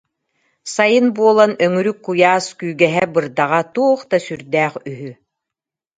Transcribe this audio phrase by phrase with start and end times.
[0.73, 5.11] Сайын буолан, өҥүрүк куйаас күүгэһэ-бырдаҕа туох да сүрдээх үһү